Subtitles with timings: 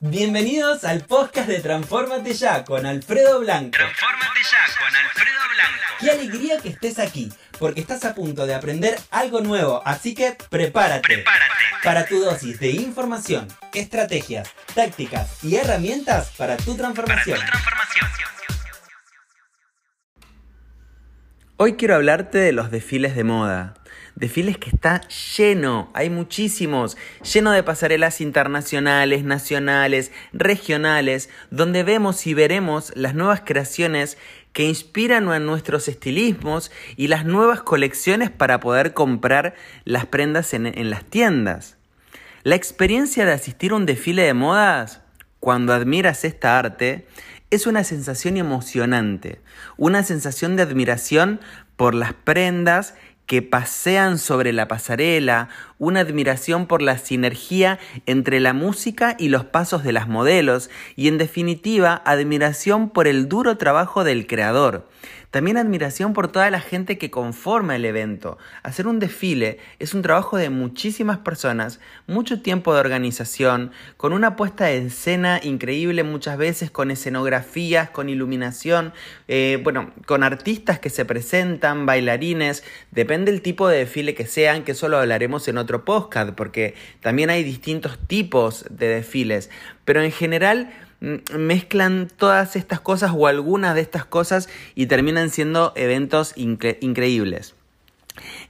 [0.00, 3.70] Bienvenidos al podcast de Transformate Ya con Alfredo Blanco.
[3.70, 5.82] Transformate ya con Alfredo Blanco.
[6.00, 10.36] Qué alegría que estés aquí, porque estás a punto de aprender algo nuevo, así que
[10.50, 11.02] prepárate.
[11.14, 11.54] Prepárate.
[11.82, 17.38] Para tu dosis de información, estrategias, tácticas y herramientas para tu Para tu transformación.
[17.38, 18.06] transformación.
[21.58, 23.74] Hoy quiero hablarte de los desfiles de moda.
[24.16, 25.02] Desfiles que está
[25.36, 26.96] lleno, hay muchísimos,
[27.34, 34.16] lleno de pasarelas internacionales, nacionales, regionales, donde vemos y veremos las nuevas creaciones
[34.54, 40.64] que inspiran a nuestros estilismos y las nuevas colecciones para poder comprar las prendas en,
[40.66, 41.76] en las tiendas.
[42.42, 45.02] La experiencia de asistir a un desfile de modas,
[45.40, 47.06] cuando admiras esta arte,
[47.50, 49.42] es una sensación emocionante,
[49.76, 51.38] una sensación de admiración
[51.76, 52.94] por las prendas
[53.26, 55.48] que pasean sobre la pasarela,
[55.78, 61.08] una admiración por la sinergia entre la música y los pasos de las modelos y
[61.08, 64.88] en definitiva admiración por el duro trabajo del creador.
[65.36, 68.38] También admiración por toda la gente que conforma el evento.
[68.62, 74.34] Hacer un desfile es un trabajo de muchísimas personas, mucho tiempo de organización, con una
[74.34, 78.94] puesta en escena increíble muchas veces, con escenografías, con iluminación,
[79.28, 84.62] eh, bueno, con artistas que se presentan, bailarines, depende del tipo de desfile que sean,
[84.62, 89.50] que eso lo hablaremos en otro podcast, porque también hay distintos tipos de desfiles,
[89.84, 95.30] pero en general mm, mezclan todas estas cosas o algunas de estas cosas y terminan
[95.30, 97.54] siendo eventos incre- increíbles.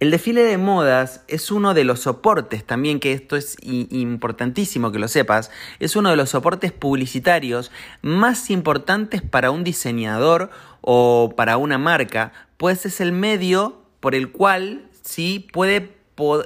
[0.00, 4.98] El desfile de modas es uno de los soportes, también que esto es importantísimo que
[4.98, 7.70] lo sepas, es uno de los soportes publicitarios
[8.02, 14.32] más importantes para un diseñador o para una marca, pues es el medio por el
[14.32, 15.92] cual sí puede,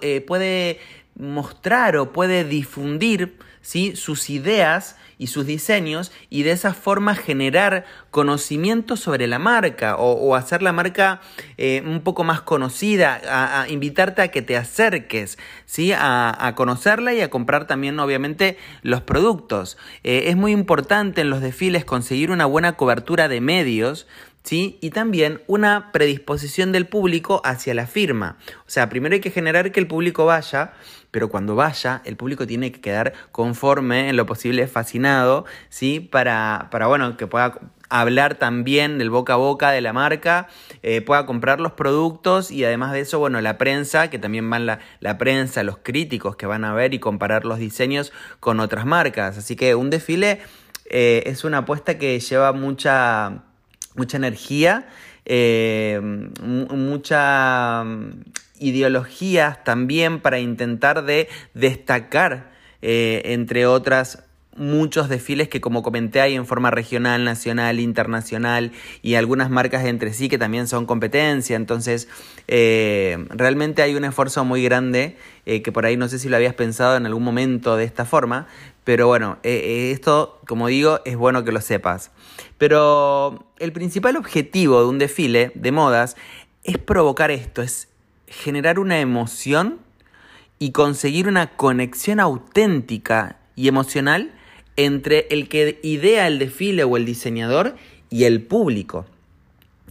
[0.03, 0.79] eh, puede
[1.19, 3.97] mostrar o puede difundir ¿sí?
[3.97, 10.35] sus ideas y sus diseños y de esa forma generar conocimiento sobre la marca o,
[10.37, 11.21] hacer la marca
[11.57, 15.93] eh, un poco más conocida, a, invitarte a que te acerques ¿sí?
[15.93, 19.79] a, a conocerla y a comprar también obviamente los productos.
[20.05, 24.07] Eh, es muy importante en los desfiles conseguir una buena cobertura de medios
[24.47, 24.79] ¿sí?
[24.81, 28.37] Y también una predisposición del público hacia la firma.
[28.61, 30.73] O sea, primero hay que generar que el público vaya,
[31.11, 35.99] pero cuando vaya, el público tiene que quedar conforme, en lo posible fascinado, ¿sí?
[35.99, 37.59] Para, para bueno, que pueda
[37.89, 40.47] hablar también del boca a boca de la marca,
[40.85, 44.65] eh, pueda comprar los productos y además de eso, bueno, la prensa, que también van
[44.65, 48.87] la, la prensa, los críticos que van a ver y comparar los diseños con otras
[48.87, 49.39] marcas.
[49.39, 50.39] Así que un desfile
[50.89, 53.43] eh, es una apuesta que lleva mucha
[53.97, 54.87] mucha energía,
[55.25, 56.01] eh,
[56.43, 58.11] mu- mucha mm,
[58.61, 62.53] ideologías también para intentar de destacar,
[62.83, 64.23] eh, entre otras,
[64.57, 68.73] muchos desfiles que como comenté hay en forma regional, nacional, internacional
[69.03, 71.57] y algunas marcas entre sí que también son competencia.
[71.57, 72.09] Entonces,
[72.49, 76.37] eh, realmente hay un esfuerzo muy grande eh, que por ahí no sé si lo
[76.37, 78.47] habías pensado en algún momento de esta forma,
[78.85, 82.11] pero bueno, eh, esto, como digo, es bueno que lo sepas.
[82.59, 86.17] Pero el principal objetivo de un desfile de modas
[86.65, 87.89] es provocar esto, es
[88.27, 89.79] generar una emoción
[90.59, 94.33] y conseguir una conexión auténtica y emocional
[94.77, 97.77] entre el que idea el desfile o el diseñador
[98.11, 99.07] y el público.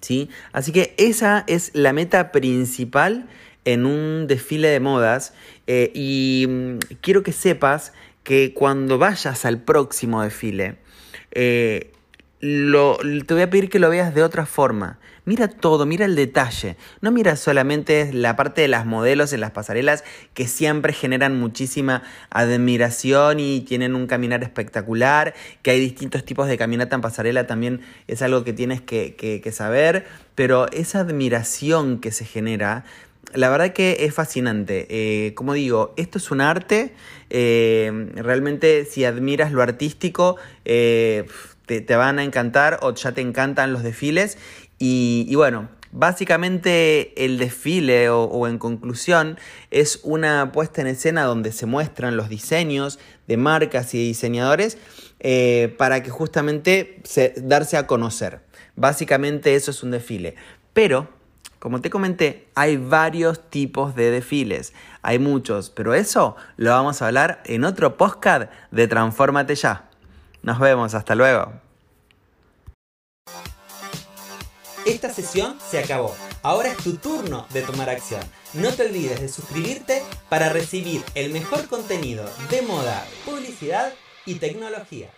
[0.01, 0.29] ¿sí?
[0.51, 3.27] Así que esa es la meta principal
[3.65, 5.33] en un desfile de modas
[5.67, 10.77] eh, y mm, quiero que sepas que cuando vayas al próximo desfile,
[11.31, 11.91] eh,
[12.39, 14.99] te voy a pedir que lo veas de otra forma.
[15.25, 16.75] Mira todo, mira el detalle.
[17.01, 20.03] No mira solamente la parte de las modelos en las pasarelas
[20.35, 26.57] que siempre generan muchísima admiración y tienen un caminar espectacular, que hay distintos tipos de
[26.59, 31.99] caminata en pasarela también es algo que tienes que, que- que saber, pero esa admiración
[31.99, 32.83] que se genera
[33.33, 34.85] la verdad que es fascinante.
[34.89, 36.93] Eh, como digo, esto es un arte.
[37.31, 41.25] eh, realmente, si admiras lo artístico, eh,
[41.65, 44.37] te, te van a encantar o ya te encantan los desfiles.
[44.77, 49.39] Y, y bueno, básicamente el desfile o, en conclusión
[49.71, 54.77] es una puesta en escena donde se muestran los diseños de marcas y diseñadores
[55.21, 58.41] eh, para que justamente se, darse a conocer.
[58.75, 60.35] Básicamente eso es un desfile.
[60.73, 61.07] Pero
[61.59, 64.73] como te comenté, hay varios tipos de desfiles.
[65.01, 69.89] Hay muchos, pero eso lo vamos a hablar en otro podcast de Transfórmate Ya.
[70.45, 71.53] Nos vemos, hasta luego.
[74.85, 76.15] Esta sesión se acabó.
[76.43, 78.21] Ahora es tu turno de tomar acción.
[78.53, 83.91] No te olvides de suscribirte para recibir el mejor contenido de moda, publicidad
[84.27, 85.09] y tecnología.